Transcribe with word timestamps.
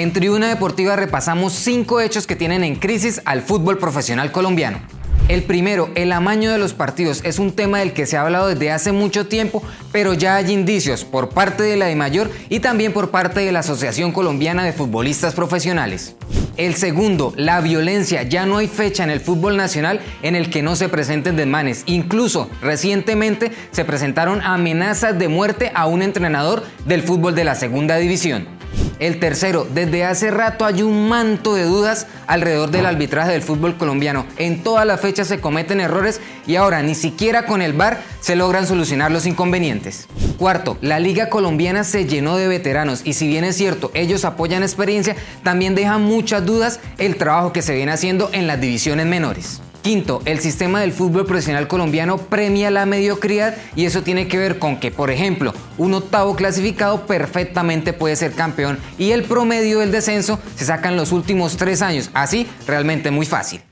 En 0.00 0.14
Tribuna 0.14 0.48
Deportiva 0.48 0.96
repasamos 0.96 1.52
cinco 1.52 2.00
hechos 2.00 2.26
que 2.26 2.34
tienen 2.34 2.64
en 2.64 2.76
crisis 2.76 3.20
al 3.26 3.42
fútbol 3.42 3.76
profesional 3.76 4.32
colombiano. 4.32 4.78
El 5.28 5.42
primero, 5.42 5.90
el 5.94 6.10
amaño 6.12 6.50
de 6.50 6.56
los 6.56 6.72
partidos, 6.72 7.20
es 7.22 7.38
un 7.38 7.52
tema 7.52 7.80
del 7.80 7.92
que 7.92 8.06
se 8.06 8.16
ha 8.16 8.22
hablado 8.22 8.48
desde 8.48 8.70
hace 8.70 8.92
mucho 8.92 9.26
tiempo, 9.26 9.62
pero 9.92 10.14
ya 10.14 10.36
hay 10.36 10.52
indicios 10.52 11.04
por 11.04 11.28
parte 11.28 11.64
de 11.64 11.76
la 11.76 11.84
de 11.84 11.96
Mayor 11.96 12.30
y 12.48 12.60
también 12.60 12.94
por 12.94 13.10
parte 13.10 13.40
de 13.40 13.52
la 13.52 13.58
Asociación 13.58 14.10
Colombiana 14.10 14.64
de 14.64 14.72
Futbolistas 14.72 15.34
Profesionales. 15.34 16.16
El 16.56 16.76
segundo, 16.76 17.34
la 17.36 17.60
violencia. 17.60 18.22
Ya 18.22 18.46
no 18.46 18.56
hay 18.56 18.68
fecha 18.68 19.04
en 19.04 19.10
el 19.10 19.20
fútbol 19.20 19.58
nacional 19.58 20.00
en 20.22 20.34
el 20.34 20.48
que 20.48 20.62
no 20.62 20.76
se 20.76 20.88
presenten 20.88 21.36
desmanes. 21.36 21.82
Incluso 21.84 22.48
recientemente 22.62 23.52
se 23.70 23.84
presentaron 23.84 24.40
amenazas 24.40 25.18
de 25.18 25.28
muerte 25.28 25.72
a 25.74 25.84
un 25.84 26.00
entrenador 26.00 26.62
del 26.86 27.02
fútbol 27.02 27.34
de 27.34 27.44
la 27.44 27.54
segunda 27.54 27.98
división. 27.98 28.59
El 29.00 29.18
tercero, 29.18 29.66
desde 29.72 30.04
hace 30.04 30.30
rato 30.30 30.66
hay 30.66 30.82
un 30.82 31.08
manto 31.08 31.54
de 31.54 31.64
dudas 31.64 32.06
alrededor 32.26 32.70
del 32.70 32.84
arbitraje 32.84 33.32
del 33.32 33.40
fútbol 33.40 33.78
colombiano. 33.78 34.26
En 34.36 34.62
todas 34.62 34.84
las 34.84 35.00
fechas 35.00 35.26
se 35.26 35.40
cometen 35.40 35.80
errores 35.80 36.20
y 36.46 36.56
ahora 36.56 36.82
ni 36.82 36.94
siquiera 36.94 37.46
con 37.46 37.62
el 37.62 37.72
VAR 37.72 38.02
se 38.20 38.36
logran 38.36 38.66
solucionar 38.66 39.10
los 39.10 39.24
inconvenientes. 39.24 40.06
Cuarto, 40.36 40.76
la 40.82 41.00
liga 41.00 41.30
colombiana 41.30 41.82
se 41.82 42.04
llenó 42.04 42.36
de 42.36 42.48
veteranos 42.48 43.00
y 43.02 43.14
si 43.14 43.26
bien 43.26 43.44
es 43.44 43.56
cierto, 43.56 43.90
ellos 43.94 44.26
apoyan 44.26 44.62
experiencia, 44.62 45.16
también 45.42 45.74
deja 45.74 45.96
muchas 45.96 46.44
dudas 46.44 46.78
el 46.98 47.16
trabajo 47.16 47.54
que 47.54 47.62
se 47.62 47.74
viene 47.74 47.92
haciendo 47.92 48.28
en 48.34 48.46
las 48.46 48.60
divisiones 48.60 49.06
menores. 49.06 49.62
Quinto, 49.82 50.20
el 50.26 50.40
sistema 50.40 50.80
del 50.80 50.92
fútbol 50.92 51.24
profesional 51.24 51.66
colombiano 51.66 52.18
premia 52.18 52.70
la 52.70 52.84
mediocridad 52.84 53.56
y 53.74 53.86
eso 53.86 54.02
tiene 54.02 54.28
que 54.28 54.38
ver 54.38 54.58
con 54.58 54.78
que, 54.78 54.90
por 54.90 55.10
ejemplo, 55.10 55.54
un 55.78 55.94
octavo 55.94 56.36
clasificado 56.36 57.06
perfectamente 57.06 57.92
puede 57.92 58.16
ser 58.16 58.32
campeón 58.32 58.78
y 58.98 59.12
el 59.12 59.24
promedio 59.24 59.78
del 59.78 59.92
descenso 59.92 60.38
se 60.54 60.66
saca 60.66 60.90
en 60.90 60.96
los 60.96 61.12
últimos 61.12 61.56
tres 61.56 61.80
años, 61.80 62.10
así 62.12 62.46
realmente 62.66 63.10
muy 63.10 63.24
fácil. 63.24 63.62